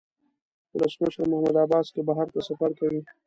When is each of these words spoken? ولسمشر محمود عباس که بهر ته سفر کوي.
ولسمشر 0.73 1.21
محمود 1.31 1.55
عباس 1.65 1.87
که 1.95 2.01
بهر 2.07 2.27
ته 2.33 2.39
سفر 2.47 2.71
کوي. 2.79 3.01